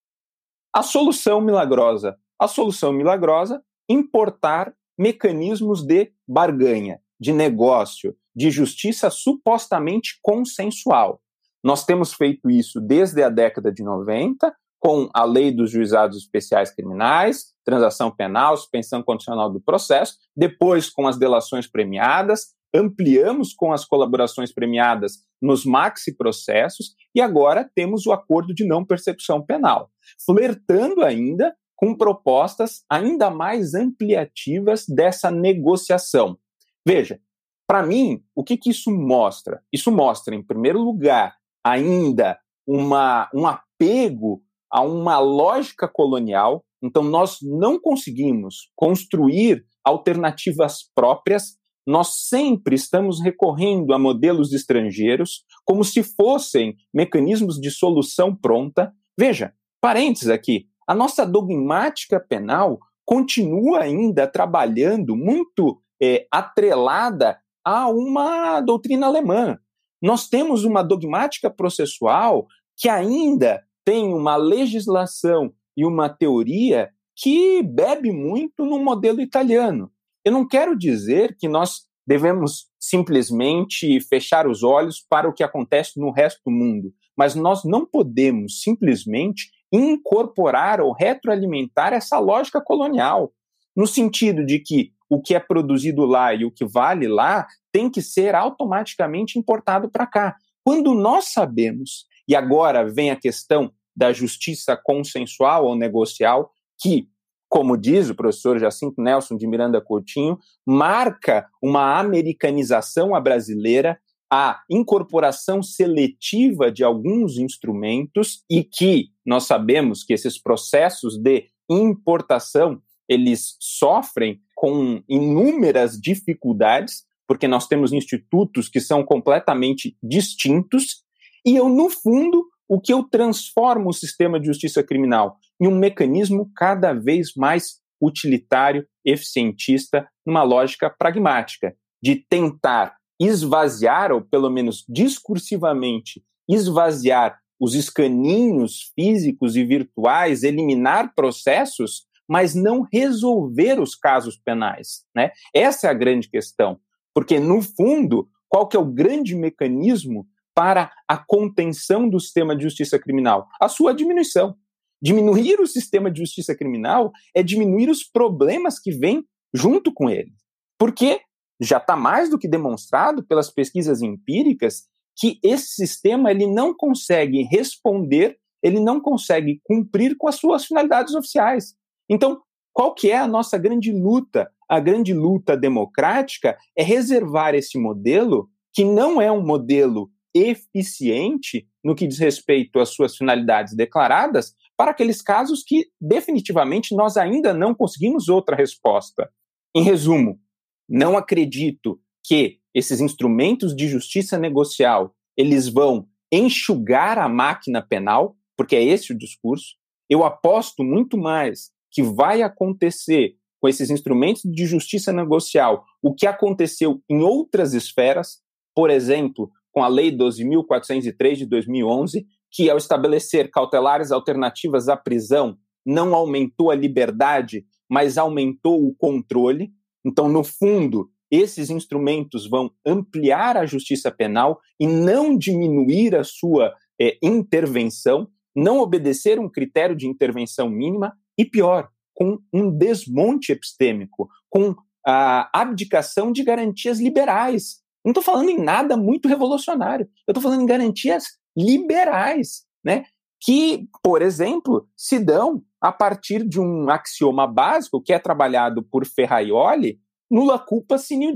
A 0.72 0.84
solução 0.84 1.40
milagrosa. 1.40 2.16
A 2.38 2.46
solução 2.46 2.92
milagrosa, 2.92 3.60
importar 3.88 4.72
mecanismos 4.96 5.82
de 5.82 6.12
barganha, 6.28 7.00
de 7.18 7.32
negócio, 7.32 8.16
de 8.34 8.50
justiça 8.50 9.10
supostamente 9.10 10.18
consensual. 10.22 11.20
Nós 11.62 11.84
temos 11.84 12.12
feito 12.12 12.50
isso 12.50 12.80
desde 12.80 13.22
a 13.22 13.28
década 13.28 13.72
de 13.72 13.82
90, 13.82 14.52
com 14.80 15.08
a 15.14 15.24
lei 15.24 15.52
dos 15.52 15.70
juizados 15.70 16.16
especiais 16.16 16.74
criminais, 16.74 17.52
transação 17.64 18.10
penal, 18.10 18.56
suspensão 18.56 19.00
condicional 19.00 19.48
do 19.48 19.60
processo, 19.60 20.16
depois 20.36 20.90
com 20.90 21.06
as 21.06 21.16
delações 21.16 21.68
premiadas, 21.68 22.48
ampliamos 22.74 23.54
com 23.54 23.72
as 23.72 23.84
colaborações 23.84 24.52
premiadas 24.52 25.18
nos 25.40 25.64
maxi 25.64 26.16
processos 26.16 26.96
e 27.14 27.20
agora 27.20 27.68
temos 27.74 28.06
o 28.06 28.12
acordo 28.12 28.52
de 28.54 28.66
não 28.66 28.84
persecução 28.84 29.44
penal, 29.44 29.90
flertando 30.24 31.04
ainda 31.04 31.54
com 31.76 31.96
propostas 31.96 32.84
ainda 32.88 33.30
mais 33.30 33.74
ampliativas 33.74 34.84
dessa 34.88 35.30
negociação. 35.30 36.38
Veja, 36.86 37.20
para 37.66 37.82
mim, 37.82 38.22
o 38.34 38.44
que, 38.44 38.56
que 38.56 38.70
isso 38.70 38.90
mostra? 38.90 39.62
Isso 39.72 39.90
mostra, 39.90 40.34
em 40.34 40.42
primeiro 40.42 40.80
lugar, 40.80 41.34
ainda 41.64 42.38
uma, 42.66 43.30
um 43.34 43.46
apego 43.46 44.42
a 44.70 44.80
uma 44.80 45.18
lógica 45.18 45.88
colonial. 45.88 46.64
Então, 46.82 47.02
nós 47.02 47.38
não 47.42 47.80
conseguimos 47.80 48.70
construir 48.74 49.64
alternativas 49.84 50.90
próprias. 50.94 51.56
Nós 51.86 52.28
sempre 52.28 52.74
estamos 52.74 53.22
recorrendo 53.22 53.92
a 53.92 53.98
modelos 53.98 54.52
estrangeiros 54.52 55.44
como 55.64 55.84
se 55.84 56.02
fossem 56.02 56.76
mecanismos 56.92 57.60
de 57.60 57.70
solução 57.70 58.34
pronta. 58.34 58.92
Veja, 59.18 59.52
parênteses 59.80 60.28
aqui, 60.28 60.66
a 60.86 60.94
nossa 60.94 61.26
dogmática 61.26 62.20
penal 62.20 62.78
continua 63.04 63.80
ainda 63.80 64.26
trabalhando 64.26 65.16
muito 65.16 65.80
é, 66.02 66.26
atrelada 66.30 67.38
a 67.64 67.88
uma 67.88 68.60
doutrina 68.60 69.06
alemã. 69.06 69.58
Nós 70.02 70.28
temos 70.28 70.64
uma 70.64 70.82
dogmática 70.82 71.48
processual 71.50 72.46
que 72.76 72.88
ainda 72.88 73.62
tem 73.84 74.12
uma 74.12 74.36
legislação 74.36 75.52
e 75.76 75.84
uma 75.84 76.08
teoria 76.08 76.90
que 77.16 77.62
bebe 77.62 78.12
muito 78.12 78.64
no 78.64 78.78
modelo 78.78 79.20
italiano. 79.20 79.90
Eu 80.24 80.32
não 80.32 80.46
quero 80.46 80.76
dizer 80.76 81.36
que 81.38 81.48
nós 81.48 81.82
devemos 82.06 82.66
simplesmente 82.80 84.00
fechar 84.00 84.46
os 84.46 84.62
olhos 84.62 85.04
para 85.08 85.28
o 85.28 85.32
que 85.32 85.44
acontece 85.44 86.00
no 86.00 86.10
resto 86.10 86.40
do 86.44 86.50
mundo, 86.50 86.92
mas 87.16 87.34
nós 87.34 87.64
não 87.64 87.86
podemos 87.86 88.62
simplesmente 88.62 89.50
incorporar 89.72 90.80
ou 90.80 90.92
retroalimentar 90.92 91.92
essa 91.92 92.18
lógica 92.18 92.60
colonial, 92.60 93.32
no 93.76 93.86
sentido 93.86 94.44
de 94.44 94.58
que 94.58 94.92
o 95.08 95.20
que 95.20 95.34
é 95.34 95.40
produzido 95.40 96.06
lá 96.06 96.34
e 96.34 96.44
o 96.44 96.50
que 96.50 96.64
vale 96.64 97.06
lá 97.06 97.46
tem 97.70 97.90
que 97.90 98.00
ser 98.00 98.34
automaticamente 98.34 99.38
importado 99.38 99.90
para 99.90 100.06
cá. 100.06 100.36
Quando 100.64 100.94
nós 100.94 101.32
sabemos, 101.32 102.06
e 102.26 102.34
agora 102.34 102.88
vem 102.88 103.10
a 103.10 103.16
questão 103.16 103.72
da 103.94 104.12
justiça 104.12 104.74
consensual 104.74 105.66
ou 105.66 105.76
negocial, 105.76 106.50
que, 106.80 107.08
como 107.48 107.76
diz 107.76 108.08
o 108.08 108.14
professor 108.14 108.58
Jacinto 108.58 109.02
Nelson 109.02 109.36
de 109.36 109.46
Miranda 109.46 109.80
Coutinho, 109.82 110.38
marca 110.66 111.46
uma 111.62 111.98
americanização 111.98 113.14
à 113.14 113.20
brasileira, 113.20 113.98
a 114.32 114.62
incorporação 114.70 115.62
seletiva 115.62 116.72
de 116.72 116.82
alguns 116.82 117.36
instrumentos 117.36 118.42
e 118.48 118.64
que 118.64 119.08
nós 119.26 119.44
sabemos 119.44 120.02
que 120.02 120.14
esses 120.14 120.40
processos 120.40 121.18
de 121.18 121.48
importação 121.68 122.80
eles 123.12 123.56
sofrem 123.60 124.40
com 124.54 125.02
inúmeras 125.08 125.98
dificuldades, 126.00 127.04
porque 127.26 127.48
nós 127.48 127.66
temos 127.66 127.92
institutos 127.92 128.68
que 128.68 128.80
são 128.80 129.04
completamente 129.04 129.96
distintos, 130.02 131.02
e 131.44 131.56
eu, 131.56 131.68
no 131.68 131.90
fundo, 131.90 132.44
o 132.68 132.80
que 132.80 132.92
eu 132.92 133.02
transformo 133.02 133.90
o 133.90 133.92
sistema 133.92 134.40
de 134.40 134.46
justiça 134.46 134.82
criminal 134.82 135.36
em 135.60 135.66
um 135.66 135.76
mecanismo 135.76 136.50
cada 136.56 136.92
vez 136.92 137.32
mais 137.36 137.80
utilitário, 138.00 138.86
eficientista, 139.04 140.08
numa 140.26 140.42
lógica 140.42 140.90
pragmática, 140.90 141.76
de 142.02 142.16
tentar 142.16 142.96
esvaziar, 143.20 144.10
ou 144.10 144.20
pelo 144.20 144.50
menos 144.50 144.84
discursivamente, 144.88 146.22
esvaziar 146.48 147.38
os 147.60 147.74
escaninhos 147.74 148.90
físicos 148.94 149.54
e 149.54 149.64
virtuais, 149.64 150.42
eliminar 150.42 151.14
processos 151.14 152.06
mas 152.28 152.54
não 152.54 152.86
resolver 152.92 153.80
os 153.80 153.94
casos 153.94 154.36
penais. 154.36 155.04
Né? 155.14 155.30
Essa 155.54 155.88
é 155.88 155.90
a 155.90 155.94
grande 155.94 156.28
questão. 156.28 156.78
Porque, 157.14 157.38
no 157.38 157.60
fundo, 157.60 158.28
qual 158.48 158.66
que 158.66 158.76
é 158.76 158.80
o 158.80 158.92
grande 158.92 159.34
mecanismo 159.34 160.26
para 160.54 160.90
a 161.08 161.16
contenção 161.16 162.08
do 162.08 162.20
sistema 162.20 162.56
de 162.56 162.62
justiça 162.62 162.98
criminal? 162.98 163.48
A 163.60 163.68
sua 163.68 163.94
diminuição. 163.94 164.56
Diminuir 165.02 165.60
o 165.60 165.66
sistema 165.66 166.10
de 166.10 166.20
justiça 166.20 166.54
criminal 166.54 167.10
é 167.34 167.42
diminuir 167.42 167.90
os 167.90 168.04
problemas 168.04 168.78
que 168.78 168.92
vêm 168.92 169.24
junto 169.52 169.92
com 169.92 170.08
ele. 170.08 170.32
Porque 170.78 171.20
já 171.60 171.78
está 171.78 171.96
mais 171.96 172.30
do 172.30 172.38
que 172.38 172.48
demonstrado 172.48 173.24
pelas 173.24 173.50
pesquisas 173.50 174.02
empíricas 174.02 174.84
que 175.16 175.38
esse 175.42 175.74
sistema 175.74 176.30
ele 176.30 176.46
não 176.46 176.74
consegue 176.74 177.42
responder, 177.42 178.38
ele 178.62 178.80
não 178.80 179.00
consegue 179.00 179.60
cumprir 179.62 180.16
com 180.16 180.28
as 180.28 180.36
suas 180.36 180.64
finalidades 180.64 181.14
oficiais. 181.14 181.74
Então, 182.12 182.42
qual 182.74 182.94
que 182.94 183.10
é 183.10 183.16
a 183.16 183.26
nossa 183.26 183.56
grande 183.56 183.90
luta? 183.90 184.52
A 184.68 184.78
grande 184.78 185.14
luta 185.14 185.56
democrática 185.56 186.58
é 186.76 186.82
reservar 186.82 187.54
esse 187.54 187.78
modelo, 187.78 188.50
que 188.70 188.84
não 188.84 189.20
é 189.20 189.32
um 189.32 189.42
modelo 189.42 190.10
eficiente 190.34 191.66
no 191.82 191.94
que 191.94 192.06
diz 192.06 192.18
respeito 192.18 192.78
às 192.78 192.90
suas 192.90 193.16
finalidades 193.16 193.74
declaradas, 193.74 194.54
para 194.76 194.90
aqueles 194.90 195.22
casos 195.22 195.64
que 195.66 195.86
definitivamente 195.98 196.94
nós 196.94 197.16
ainda 197.16 197.54
não 197.54 197.74
conseguimos 197.74 198.28
outra 198.28 198.54
resposta. 198.54 199.30
Em 199.74 199.82
resumo, 199.82 200.38
não 200.86 201.16
acredito 201.16 201.98
que 202.22 202.58
esses 202.74 203.00
instrumentos 203.00 203.74
de 203.74 203.88
justiça 203.88 204.38
negocial 204.38 205.14
eles 205.34 205.66
vão 205.66 206.06
enxugar 206.30 207.18
a 207.18 207.26
máquina 207.26 207.80
penal, 207.80 208.36
porque 208.54 208.76
é 208.76 208.84
esse 208.84 209.12
o 209.12 209.18
discurso. 209.18 209.76
Eu 210.10 210.24
aposto 210.24 210.84
muito 210.84 211.16
mais 211.16 211.72
que 211.92 212.02
vai 212.02 212.42
acontecer 212.42 213.36
com 213.60 213.68
esses 213.68 213.90
instrumentos 213.90 214.42
de 214.42 214.66
justiça 214.66 215.12
negocial, 215.12 215.84
o 216.02 216.12
que 216.12 216.26
aconteceu 216.26 217.00
em 217.08 217.22
outras 217.22 217.74
esferas, 217.74 218.40
por 218.74 218.90
exemplo, 218.90 219.50
com 219.70 219.84
a 219.84 219.88
Lei 219.88 220.10
12.403 220.10 221.36
de 221.36 221.46
2011, 221.46 222.26
que 222.50 222.68
ao 222.68 222.76
estabelecer 222.76 223.50
cautelares 223.50 224.10
alternativas 224.10 224.88
à 224.88 224.96
prisão, 224.96 225.56
não 225.86 226.14
aumentou 226.14 226.70
a 226.70 226.74
liberdade, 226.74 227.64
mas 227.88 228.18
aumentou 228.18 228.84
o 228.84 228.94
controle. 228.94 229.72
Então, 230.04 230.28
no 230.28 230.44
fundo, 230.44 231.08
esses 231.30 231.70
instrumentos 231.70 232.48
vão 232.48 232.70
ampliar 232.86 233.56
a 233.56 233.64
justiça 233.64 234.10
penal 234.10 234.60
e 234.78 234.86
não 234.86 235.36
diminuir 235.36 236.14
a 236.14 236.24
sua 236.24 236.74
é, 237.00 237.16
intervenção, 237.22 238.28
não 238.54 238.80
obedecer 238.80 239.38
um 239.38 239.48
critério 239.48 239.96
de 239.96 240.06
intervenção 240.06 240.68
mínima, 240.68 241.16
e 241.38 241.44
pior, 241.44 241.88
com 242.14 242.38
um 242.52 242.70
desmonte 242.70 243.52
epistêmico, 243.52 244.28
com 244.48 244.74
a 245.06 245.48
abdicação 245.52 246.30
de 246.30 246.42
garantias 246.44 247.00
liberais. 247.00 247.80
Não 248.04 248.10
estou 248.10 248.22
falando 248.22 248.48
em 248.48 248.58
nada 248.58 248.96
muito 248.96 249.28
revolucionário, 249.28 250.08
eu 250.26 250.32
estou 250.32 250.42
falando 250.42 250.62
em 250.62 250.66
garantias 250.66 251.24
liberais, 251.56 252.64
né? 252.84 253.04
que, 253.44 253.88
por 254.02 254.22
exemplo, 254.22 254.88
se 254.96 255.18
dão 255.18 255.64
a 255.80 255.90
partir 255.90 256.46
de 256.46 256.60
um 256.60 256.88
axioma 256.88 257.46
básico 257.46 258.00
que 258.00 258.12
é 258.12 258.18
trabalhado 258.18 258.84
por 258.84 259.04
Ferraioli, 259.04 259.98
nula 260.30 260.58
culpa 260.58 260.96
sine. 260.96 261.34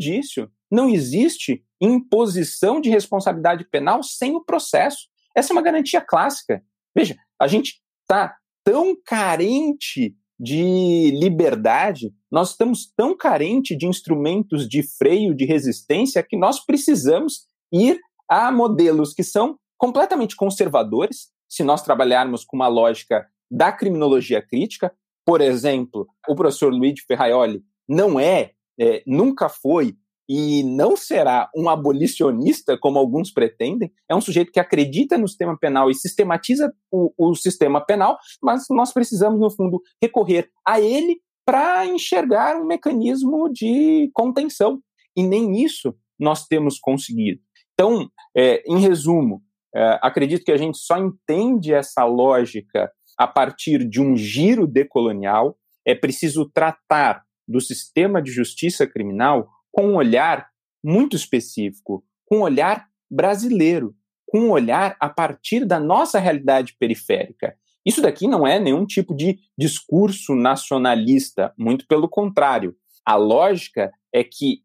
Não 0.70 0.88
existe 0.88 1.64
imposição 1.80 2.80
de 2.80 2.90
responsabilidade 2.90 3.64
penal 3.68 4.04
sem 4.04 4.36
o 4.36 4.44
processo. 4.44 5.08
Essa 5.34 5.52
é 5.52 5.54
uma 5.54 5.62
garantia 5.62 6.00
clássica. 6.00 6.62
Veja, 6.94 7.16
a 7.40 7.48
gente 7.48 7.82
está 8.02 8.36
tão 8.66 8.96
carente 9.00 10.16
de 10.38 11.12
liberdade, 11.12 12.12
nós 12.30 12.50
estamos 12.50 12.92
tão 12.96 13.16
carente 13.16 13.76
de 13.76 13.86
instrumentos 13.86 14.68
de 14.68 14.82
freio, 14.82 15.34
de 15.34 15.44
resistência, 15.44 16.22
que 16.22 16.36
nós 16.36 16.58
precisamos 16.66 17.46
ir 17.72 18.00
a 18.28 18.50
modelos 18.50 19.14
que 19.14 19.22
são 19.22 19.56
completamente 19.78 20.34
conservadores, 20.34 21.28
se 21.48 21.62
nós 21.62 21.80
trabalharmos 21.82 22.44
com 22.44 22.56
uma 22.56 22.66
lógica 22.66 23.24
da 23.48 23.70
criminologia 23.70 24.42
crítica. 24.42 24.92
Por 25.24 25.40
exemplo, 25.40 26.08
o 26.28 26.34
professor 26.34 26.72
Luigi 26.72 27.04
Ferraioli 27.06 27.62
não 27.88 28.18
é, 28.18 28.50
é 28.78 29.02
nunca 29.06 29.48
foi 29.48 29.94
e 30.28 30.62
não 30.64 30.96
será 30.96 31.48
um 31.56 31.68
abolicionista, 31.68 32.76
como 32.76 32.98
alguns 32.98 33.32
pretendem. 33.32 33.92
É 34.10 34.14
um 34.14 34.20
sujeito 34.20 34.50
que 34.50 34.60
acredita 34.60 35.16
no 35.16 35.28
sistema 35.28 35.56
penal 35.56 35.90
e 35.90 35.94
sistematiza 35.94 36.72
o, 36.90 37.12
o 37.16 37.34
sistema 37.34 37.84
penal, 37.84 38.18
mas 38.42 38.64
nós 38.70 38.92
precisamos, 38.92 39.38
no 39.38 39.50
fundo, 39.50 39.80
recorrer 40.02 40.50
a 40.66 40.80
ele 40.80 41.20
para 41.44 41.86
enxergar 41.86 42.60
um 42.60 42.66
mecanismo 42.66 43.48
de 43.52 44.10
contenção. 44.12 44.80
E 45.16 45.22
nem 45.22 45.62
isso 45.62 45.94
nós 46.18 46.46
temos 46.46 46.78
conseguido. 46.78 47.40
Então, 47.74 48.08
é, 48.36 48.62
em 48.66 48.80
resumo, 48.80 49.42
é, 49.74 49.98
acredito 50.02 50.44
que 50.44 50.52
a 50.52 50.56
gente 50.56 50.78
só 50.78 50.98
entende 50.98 51.72
essa 51.72 52.04
lógica 52.04 52.90
a 53.18 53.26
partir 53.26 53.88
de 53.88 54.00
um 54.00 54.16
giro 54.16 54.66
decolonial. 54.66 55.56
É 55.86 55.94
preciso 55.94 56.50
tratar 56.52 57.22
do 57.46 57.60
sistema 57.60 58.20
de 58.20 58.32
justiça 58.32 58.86
criminal 58.86 59.48
com 59.76 59.88
um 59.88 59.96
olhar 59.96 60.48
muito 60.82 61.14
específico, 61.14 62.02
com 62.24 62.38
um 62.38 62.42
olhar 62.42 62.88
brasileiro, 63.10 63.94
com 64.26 64.40
um 64.40 64.50
olhar 64.50 64.96
a 64.98 65.08
partir 65.08 65.66
da 65.66 65.78
nossa 65.78 66.18
realidade 66.18 66.74
periférica. 66.78 67.54
Isso 67.84 68.00
daqui 68.00 68.26
não 68.26 68.46
é 68.46 68.58
nenhum 68.58 68.86
tipo 68.86 69.14
de 69.14 69.38
discurso 69.56 70.34
nacionalista, 70.34 71.52
muito 71.58 71.86
pelo 71.86 72.08
contrário. 72.08 72.74
A 73.04 73.16
lógica 73.16 73.92
é 74.12 74.24
que, 74.24 74.62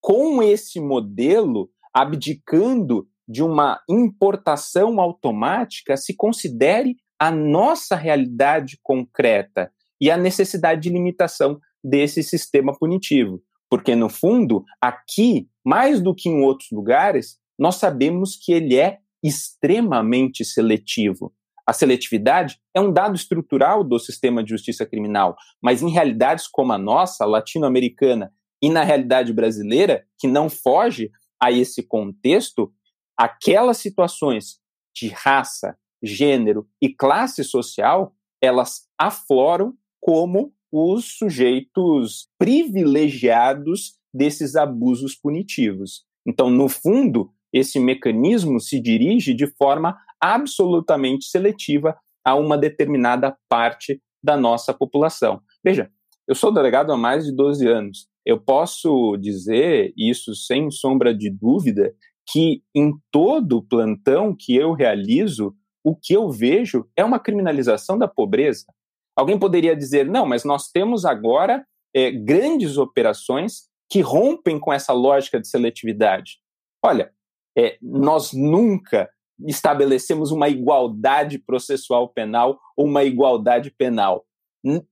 com 0.00 0.40
esse 0.40 0.80
modelo, 0.80 1.68
abdicando 1.92 3.08
de 3.28 3.42
uma 3.42 3.80
importação 3.90 5.00
automática 5.00 5.96
se 5.96 6.14
considere 6.14 6.96
a 7.18 7.32
nossa 7.32 7.96
realidade 7.96 8.78
concreta 8.80 9.72
e 10.00 10.08
a 10.08 10.16
necessidade 10.16 10.82
de 10.82 10.90
limitação 10.90 11.58
desse 11.82 12.22
sistema 12.22 12.72
punitivo. 12.78 13.42
Porque, 13.72 13.96
no 13.96 14.10
fundo, 14.10 14.66
aqui, 14.78 15.48
mais 15.64 15.98
do 15.98 16.14
que 16.14 16.28
em 16.28 16.42
outros 16.42 16.70
lugares, 16.70 17.38
nós 17.58 17.76
sabemos 17.76 18.36
que 18.36 18.52
ele 18.52 18.76
é 18.76 18.98
extremamente 19.24 20.44
seletivo. 20.44 21.32
A 21.66 21.72
seletividade 21.72 22.60
é 22.74 22.80
um 22.82 22.92
dado 22.92 23.16
estrutural 23.16 23.82
do 23.82 23.98
sistema 23.98 24.44
de 24.44 24.50
justiça 24.50 24.84
criminal, 24.84 25.34
mas 25.62 25.80
em 25.80 25.88
realidades 25.88 26.46
como 26.46 26.74
a 26.74 26.76
nossa, 26.76 27.24
latino-americana, 27.24 28.30
e 28.62 28.68
na 28.68 28.84
realidade 28.84 29.32
brasileira, 29.32 30.04
que 30.18 30.28
não 30.28 30.50
foge 30.50 31.10
a 31.42 31.50
esse 31.50 31.82
contexto, 31.82 32.70
aquelas 33.16 33.78
situações 33.78 34.60
de 34.94 35.08
raça, 35.08 35.78
gênero 36.02 36.68
e 36.78 36.94
classe 36.94 37.42
social, 37.42 38.14
elas 38.38 38.82
afloram 38.98 39.72
como 39.98 40.52
os 40.72 41.18
sujeitos 41.18 42.28
privilegiados 42.38 43.98
desses 44.12 44.56
abusos 44.56 45.14
punitivos. 45.14 46.04
Então, 46.26 46.48
no 46.48 46.68
fundo, 46.68 47.30
esse 47.52 47.78
mecanismo 47.78 48.58
se 48.58 48.80
dirige 48.80 49.34
de 49.34 49.46
forma 49.46 49.96
absolutamente 50.20 51.26
seletiva 51.26 51.96
a 52.24 52.34
uma 52.34 52.56
determinada 52.56 53.36
parte 53.48 54.00
da 54.22 54.36
nossa 54.36 54.72
população. 54.72 55.40
Veja, 55.62 55.90
eu 56.26 56.34
sou 56.34 56.52
delegado 56.52 56.92
há 56.92 56.96
mais 56.96 57.24
de 57.24 57.32
12 57.32 57.66
anos. 57.66 58.06
Eu 58.24 58.40
posso 58.40 59.16
dizer 59.16 59.92
isso 59.96 60.34
sem 60.34 60.70
sombra 60.70 61.12
de 61.12 61.28
dúvida 61.28 61.92
que 62.30 62.62
em 62.74 62.92
todo 63.10 63.62
plantão 63.62 64.34
que 64.38 64.54
eu 64.54 64.72
realizo, 64.72 65.54
o 65.84 65.96
que 65.96 66.14
eu 66.14 66.30
vejo 66.30 66.86
é 66.96 67.04
uma 67.04 67.18
criminalização 67.18 67.98
da 67.98 68.06
pobreza. 68.06 68.64
Alguém 69.16 69.38
poderia 69.38 69.76
dizer, 69.76 70.08
não, 70.08 70.26
mas 70.26 70.44
nós 70.44 70.70
temos 70.70 71.04
agora 71.04 71.64
é, 71.94 72.10
grandes 72.10 72.78
operações 72.78 73.68
que 73.90 74.00
rompem 74.00 74.58
com 74.58 74.72
essa 74.72 74.92
lógica 74.92 75.40
de 75.40 75.48
seletividade. 75.48 76.38
Olha, 76.82 77.12
é, 77.56 77.76
nós 77.82 78.32
nunca 78.32 79.10
estabelecemos 79.46 80.30
uma 80.30 80.48
igualdade 80.48 81.38
processual 81.38 82.08
penal 82.08 82.58
ou 82.76 82.86
uma 82.86 83.04
igualdade 83.04 83.70
penal. 83.70 84.24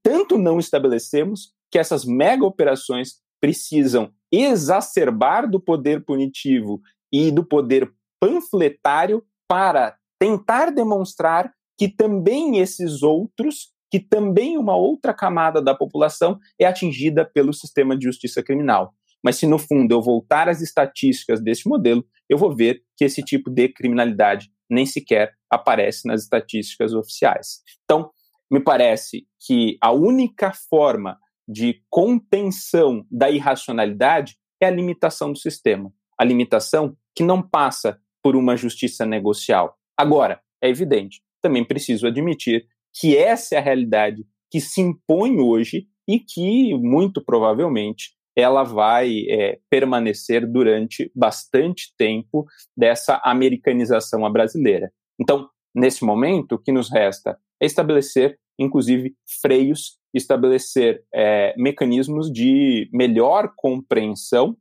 Tanto 0.02 0.36
não 0.36 0.58
estabelecemos 0.58 1.52
que 1.70 1.78
essas 1.78 2.04
mega 2.04 2.44
operações 2.44 3.20
precisam 3.40 4.12
exacerbar 4.30 5.48
do 5.48 5.60
poder 5.60 6.04
punitivo 6.04 6.80
e 7.12 7.30
do 7.30 7.44
poder 7.44 7.90
panfletário 8.20 9.24
para 9.48 9.96
tentar 10.18 10.70
demonstrar 10.70 11.52
que 11.78 11.88
também 11.88 12.58
esses 12.58 13.02
outros, 13.02 13.72
que 13.90 13.98
também 13.98 14.56
uma 14.56 14.76
outra 14.76 15.12
camada 15.12 15.60
da 15.60 15.74
população 15.74 16.38
é 16.58 16.64
atingida 16.64 17.24
pelo 17.24 17.52
sistema 17.52 17.96
de 17.96 18.04
justiça 18.04 18.42
criminal. 18.42 18.94
Mas 19.22 19.36
se 19.36 19.46
no 19.46 19.58
fundo 19.58 19.92
eu 19.92 20.00
voltar 20.00 20.48
às 20.48 20.60
estatísticas 20.60 21.42
desse 21.42 21.68
modelo, 21.68 22.04
eu 22.28 22.38
vou 22.38 22.54
ver 22.54 22.82
que 22.96 23.04
esse 23.04 23.22
tipo 23.22 23.50
de 23.50 23.68
criminalidade 23.68 24.50
nem 24.70 24.86
sequer 24.86 25.32
aparece 25.50 26.06
nas 26.06 26.22
estatísticas 26.22 26.94
oficiais. 26.94 27.60
Então, 27.84 28.10
me 28.50 28.60
parece 28.60 29.26
que 29.46 29.76
a 29.80 29.92
única 29.92 30.52
forma 30.52 31.18
de 31.46 31.82
contenção 31.90 33.04
da 33.10 33.30
irracionalidade 33.30 34.36
é 34.60 34.66
a 34.66 34.70
limitação 34.70 35.32
do 35.32 35.38
sistema. 35.38 35.92
A 36.18 36.24
limitação 36.24 36.96
que 37.14 37.24
não 37.24 37.42
passa 37.42 38.00
por 38.22 38.36
uma 38.36 38.56
justiça 38.56 39.04
negocial. 39.04 39.76
Agora, 39.96 40.40
é 40.62 40.68
evidente, 40.68 41.22
também 41.42 41.64
preciso 41.64 42.06
admitir 42.06 42.66
que 42.94 43.16
essa 43.16 43.54
é 43.54 43.58
a 43.58 43.62
realidade 43.62 44.24
que 44.50 44.60
se 44.60 44.80
impõe 44.80 45.38
hoje 45.38 45.86
e 46.08 46.18
que, 46.18 46.74
muito 46.74 47.24
provavelmente, 47.24 48.10
ela 48.36 48.62
vai 48.62 49.24
é, 49.28 49.58
permanecer 49.68 50.46
durante 50.46 51.10
bastante 51.14 51.94
tempo 51.96 52.46
dessa 52.76 53.20
americanização 53.24 54.30
brasileira. 54.32 54.92
Então, 55.20 55.48
nesse 55.74 56.04
momento, 56.04 56.54
o 56.54 56.58
que 56.58 56.72
nos 56.72 56.90
resta 56.90 57.38
é 57.60 57.66
estabelecer, 57.66 58.38
inclusive, 58.58 59.14
freios, 59.40 59.98
estabelecer 60.12 61.04
é, 61.14 61.54
mecanismos 61.56 62.32
de 62.32 62.88
melhor 62.92 63.52
compreensão 63.56 64.56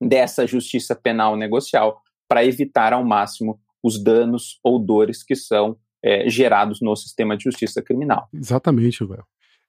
dessa 0.00 0.46
justiça 0.46 0.94
penal 0.94 1.36
negocial 1.36 2.02
para 2.28 2.44
evitar 2.44 2.92
ao 2.92 3.04
máximo 3.04 3.58
os 3.82 4.02
danos 4.02 4.58
ou 4.62 4.78
dores 4.78 5.22
que 5.22 5.34
são 5.34 5.78
é, 6.06 6.30
gerados 6.30 6.80
no 6.80 6.94
sistema 6.94 7.36
de 7.36 7.42
justiça 7.42 7.82
criminal. 7.82 8.28
Exatamente, 8.32 9.02
Léo. 9.02 9.24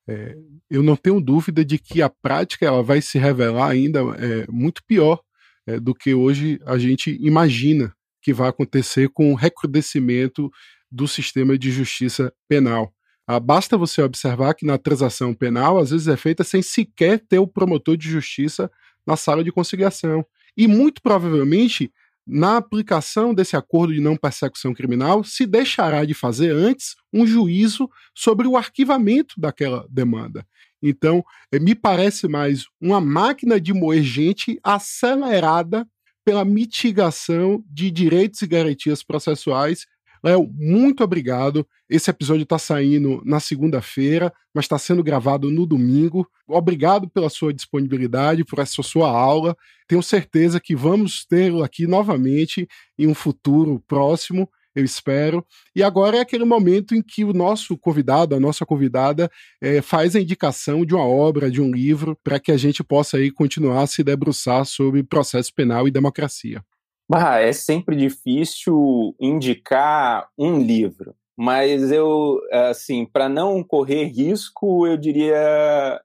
É, 0.07 0.37
eu 0.69 0.83
não 0.83 0.95
tenho 0.95 1.19
dúvida 1.19 1.65
de 1.65 1.79
que 1.79 1.99
a 1.99 2.09
prática 2.09 2.63
ela 2.63 2.83
vai 2.83 3.01
se 3.01 3.17
revelar 3.17 3.71
ainda 3.71 3.99
é, 3.99 4.45
muito 4.47 4.83
pior 4.85 5.19
é, 5.65 5.79
do 5.79 5.95
que 5.95 6.13
hoje 6.13 6.61
a 6.63 6.77
gente 6.77 7.17
imagina 7.19 7.91
que 8.21 8.31
vai 8.31 8.49
acontecer 8.49 9.09
com 9.09 9.31
o 9.31 9.35
recrudescimento 9.35 10.51
do 10.91 11.07
sistema 11.07 11.57
de 11.57 11.71
justiça 11.71 12.31
penal. 12.47 12.93
Ah, 13.25 13.39
basta 13.39 13.75
você 13.75 14.01
observar 14.01 14.53
que 14.53 14.65
na 14.65 14.77
transação 14.77 15.33
penal, 15.33 15.79
às 15.79 15.89
vezes 15.89 16.07
é 16.07 16.15
feita 16.15 16.43
sem 16.43 16.61
sequer 16.61 17.19
ter 17.19 17.39
o 17.39 17.47
promotor 17.47 17.97
de 17.97 18.07
justiça 18.07 18.71
na 19.05 19.17
sala 19.17 19.43
de 19.43 19.51
conciliação. 19.51 20.23
E 20.55 20.67
muito 20.67 21.01
provavelmente, 21.01 21.91
na 22.27 22.57
aplicação 22.57 23.33
desse 23.33 23.55
acordo 23.55 23.93
de 23.93 24.01
não 24.01 24.17
persecução 24.17 24.73
criminal, 24.73 25.23
se 25.23 25.45
deixará 25.45 26.03
de 26.03 26.13
fazer 26.13 26.51
antes 26.51 26.95
um 27.13 27.25
juízo 27.25 27.89
sobre 28.13 28.47
o 28.47 28.57
arquivamento 28.57 29.39
daquela 29.39 29.87
demanda. 29.89 30.45
Então, 30.81 31.23
eh, 31.51 31.59
me 31.59 31.73
parece 31.73 32.27
mais 32.27 32.65
uma 32.81 32.99
máquina 32.99 33.59
de 33.59 33.73
moer 33.73 34.03
gente 34.03 34.59
acelerada 34.61 35.87
pela 36.25 36.43
mitigação 36.43 37.63
de 37.65 37.89
direitos 37.89 38.41
e 38.41 38.47
garantias 38.47 39.01
processuais 39.01 39.85
Léo, 40.27 40.49
muito 40.53 41.05
obrigado. 41.05 41.65
Esse 41.89 42.09
episódio 42.09 42.43
está 42.43 42.59
saindo 42.59 43.21
na 43.25 43.39
segunda-feira, 43.39 44.33
mas 44.53 44.65
está 44.65 44.77
sendo 44.77 45.01
gravado 45.01 45.49
no 45.49 45.65
domingo. 45.65 46.27
Obrigado 46.45 47.09
pela 47.09 47.29
sua 47.29 47.53
disponibilidade, 47.53 48.43
por 48.43 48.59
essa 48.59 48.83
sua 48.83 49.09
aula. 49.09 49.55
Tenho 49.87 50.03
certeza 50.03 50.59
que 50.59 50.75
vamos 50.75 51.25
tê-lo 51.25 51.63
aqui 51.63 51.87
novamente 51.87 52.67
em 52.99 53.07
um 53.07 53.13
futuro 53.13 53.81
próximo 53.87 54.49
eu 54.75 54.85
espero. 54.85 55.43
E 55.75 55.81
agora 55.81 56.17
é 56.17 56.19
aquele 56.19 56.45
momento 56.45 56.93
em 56.93 57.01
que 57.01 57.25
o 57.25 57.33
nosso 57.33 57.75
convidado, 57.75 58.35
a 58.35 58.39
nossa 58.39 58.63
convidada, 58.63 59.27
é, 59.59 59.81
faz 59.81 60.15
a 60.15 60.21
indicação 60.21 60.85
de 60.85 60.93
uma 60.93 61.03
obra, 61.03 61.49
de 61.49 61.59
um 61.59 61.71
livro, 61.71 62.15
para 62.23 62.39
que 62.39 62.51
a 62.51 62.57
gente 62.57 62.83
possa 62.83 63.17
aí 63.17 63.31
continuar 63.31 63.81
a 63.81 63.87
se 63.87 64.03
debruçar 64.03 64.65
sobre 64.65 65.01
processo 65.01 65.51
penal 65.51 65.87
e 65.87 65.91
democracia. 65.91 66.61
Bah, 67.09 67.39
é 67.39 67.53
sempre 67.53 67.95
difícil 67.95 69.15
indicar 69.19 70.27
um 70.37 70.59
livro, 70.59 71.15
mas 71.37 71.91
eu, 71.91 72.41
assim, 72.51 73.05
para 73.05 73.29
não 73.29 73.63
correr 73.63 74.05
risco, 74.05 74.85
eu 74.85 74.97
diria 74.97 76.01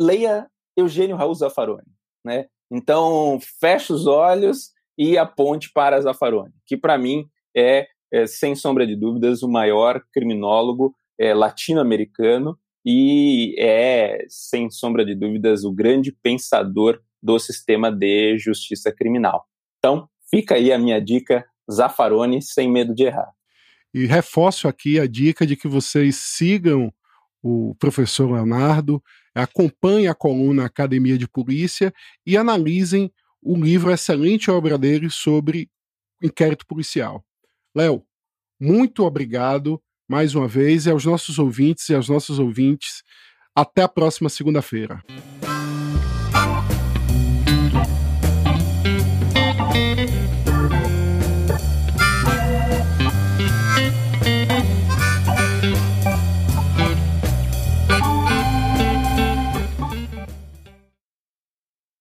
leia 0.00 0.46
Eugênio 0.76 1.16
Raul 1.16 1.34
Zaffaroni, 1.34 1.88
né? 2.24 2.46
Então, 2.70 3.38
feche 3.60 3.92
os 3.92 4.06
olhos 4.06 4.72
e 4.96 5.18
aponte 5.18 5.70
para 5.72 6.00
Zaffaroni, 6.00 6.54
que 6.66 6.76
para 6.76 6.96
mim 6.96 7.28
é 7.54 7.86
é, 8.12 8.26
sem 8.26 8.54
sombra 8.54 8.86
de 8.86 8.96
dúvidas, 8.96 9.42
o 9.42 9.48
maior 9.48 10.02
criminólogo 10.12 10.94
é, 11.18 11.34
latino-americano 11.34 12.58
e 12.84 13.54
é, 13.58 14.24
sem 14.28 14.70
sombra 14.70 15.04
de 15.04 15.14
dúvidas, 15.14 15.64
o 15.64 15.72
grande 15.72 16.12
pensador 16.12 17.00
do 17.22 17.38
sistema 17.38 17.90
de 17.90 18.38
justiça 18.38 18.92
criminal. 18.92 19.46
Então, 19.78 20.08
fica 20.30 20.54
aí 20.54 20.72
a 20.72 20.78
minha 20.78 21.00
dica, 21.00 21.44
Zaffaroni, 21.70 22.42
sem 22.42 22.70
medo 22.70 22.94
de 22.94 23.04
errar. 23.04 23.32
E 23.92 24.06
reforço 24.06 24.68
aqui 24.68 25.00
a 25.00 25.06
dica 25.06 25.46
de 25.46 25.56
que 25.56 25.68
vocês 25.68 26.16
sigam 26.16 26.92
o 27.42 27.74
professor 27.78 28.30
Leonardo, 28.30 29.02
acompanhem 29.34 30.08
a 30.08 30.14
coluna 30.14 30.64
Academia 30.64 31.16
de 31.16 31.28
Polícia 31.28 31.92
e 32.26 32.36
analisem 32.36 33.12
o 33.40 33.56
livro 33.56 33.92
excelente 33.92 34.50
obra 34.50 34.76
dele 34.76 35.08
sobre 35.08 35.70
inquérito 36.22 36.66
policial. 36.66 37.24
Léo, 37.74 38.02
muito 38.60 39.04
obrigado 39.04 39.80
mais 40.08 40.34
uma 40.34 40.48
vez 40.48 40.86
e 40.86 40.90
aos 40.90 41.04
nossos 41.04 41.38
ouvintes 41.38 41.88
e 41.88 41.94
aos 41.94 42.08
nossos 42.08 42.38
ouvintes. 42.38 43.02
Até 43.54 43.82
a 43.82 43.88
próxima 43.88 44.28
segunda-feira. 44.28 45.02